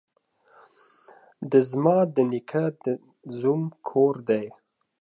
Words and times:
ده 1.49 1.59
ځما 1.69 1.97
ده 2.13 2.21
نيکه 2.31 2.65
ده 2.81 2.93
زوم 3.39 3.61
کور 3.87 4.15
دې. 4.27 4.45